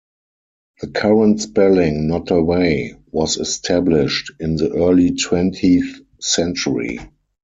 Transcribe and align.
The 0.81 0.87
current 0.87 1.41
spelling 1.43 2.07
"Nottaway" 2.07 2.95
was 3.11 3.37
established 3.37 4.31
in 4.39 4.55
the 4.55 4.71
early 4.73 5.11
twentieth 5.11 5.99
century. 6.19 6.97